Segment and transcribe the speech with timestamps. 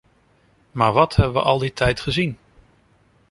[0.71, 2.37] Maar wat hebben we al die tijd gezien?